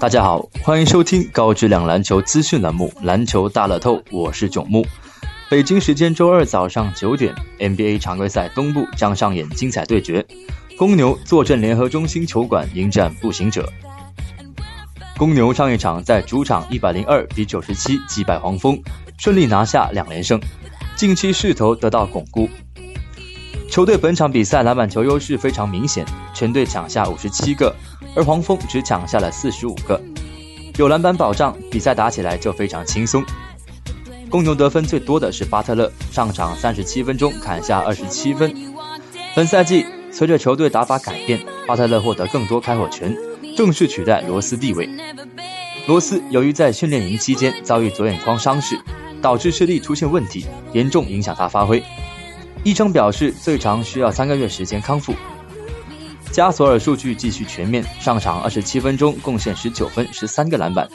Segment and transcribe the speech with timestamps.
[0.00, 4.84] 大家好，欢迎收听高质量篮球资讯栏目《篮球大乐透》，我是囧木。
[5.48, 10.24] 北京时间周二早上九点，NBA 常规赛东部将上演精彩对决，
[10.76, 13.72] 公牛坐镇联合中心球馆迎战步行者。
[15.16, 18.82] 公牛上一场在主场一百零二比九十七击败黄蜂，
[19.16, 20.40] 顺利拿下两连胜，
[20.96, 22.48] 近期势头得到巩固。
[23.70, 26.04] 球队本场比赛篮板球优势非常明显，
[26.34, 27.74] 全队抢下五十七个，
[28.14, 29.98] 而黄蜂只抢下了四十五个。
[30.76, 33.24] 有篮板保障，比赛打起来就非常轻松。
[34.28, 38.52] 公牛得分最多的是巴特勒，上场三十七分钟砍下二十七分。
[39.36, 43.16] 本赛季随着球队打法改变，巴特勒获得更多开火权。
[43.56, 44.90] 正式取代罗斯地位。
[45.86, 48.76] 罗斯由于在训练营期间遭遇左眼眶伤势，
[49.22, 51.80] 导致视力出现问题，严重影响他发挥。
[52.64, 55.14] 医生表示最长需要三个月时间康复。
[56.34, 60.88] 加索尔数据继续全面，上场二十七分钟贡献十九分、十三个篮板。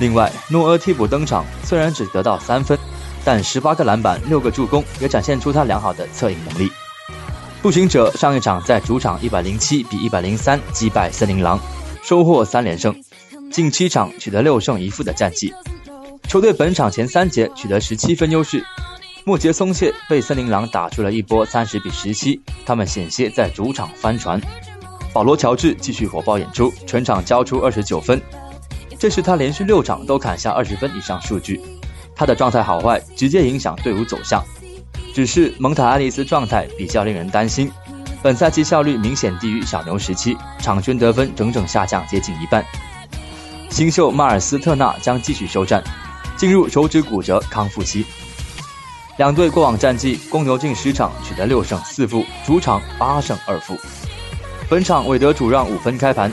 [0.00, 2.76] 另外，诺阿替补登场，虽然只得到三分，
[3.24, 6.68] 但十八个篮板、六个助攻，也展现出他良好的策应能力。
[7.62, 11.60] 步行者上一场在主场一百零七比一百零三击败森林狼，
[12.02, 12.92] 收获三连胜，
[13.52, 15.54] 近七场取得六胜一负的战绩。
[16.26, 18.64] 球队本场前三节取得十七分优势，
[19.24, 24.40] 末节松懈被森林狼打出了一波三十比十七，他们险些在主场翻船。
[25.12, 28.20] 保罗乔治继续火爆演出，全场交出二十九分，
[28.98, 31.60] 这是他连续六场都砍下二十分以上数据。
[32.14, 34.42] 他的状态好坏直接影响队伍走向。
[35.12, 37.70] 只是蒙塔·爱丽丝状态比较令人担心，
[38.22, 42.64] 本赛季效率明显低于小牛时期，场均得分整整下降接近一半。
[43.68, 45.82] 新秀马尔斯特纳将继续休战，
[46.36, 48.06] 进入手指骨折康复期。
[49.20, 53.78] 两队过往战绩，公牛近十场取得六胜四负，主场八胜二负。
[54.66, 56.32] 本场韦德主让五分开盘，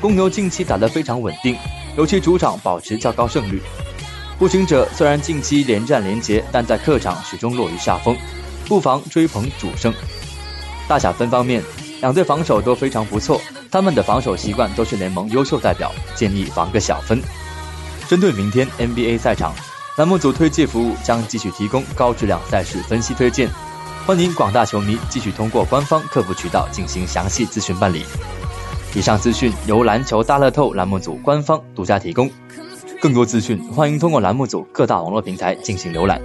[0.00, 1.56] 公牛近期打得非常稳定，
[1.96, 3.60] 尤其主场保持较高胜率。
[4.38, 8.16] 步行者虽然近期连战连捷，但在客场始终落于下风，
[8.68, 9.92] 不妨追捧主胜。
[10.86, 11.60] 大小分方面，
[12.00, 13.40] 两队防守都非常不错，
[13.72, 17.20] 他们的防守习惯都是联盟优秀代表，建议防个小分。
[18.06, 19.52] 针对明天 NBA 赛场，
[19.96, 23.48] 栏目组推介服务将继续提供高质量赛事分析推荐，
[24.04, 28.04] 欢迎广大球迷继续通过官方客服渠道进行详细咨询办理。
[28.92, 32.28] 以上资讯由篮球大乐透栏目组官方独家提供。
[33.00, 36.20] 更多资讯，欢迎通过栏目组各大网络平台进行浏览。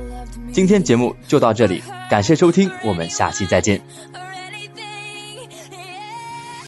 [0.52, 3.80] 今天节目就到这里，感谢收听，我们下期再见。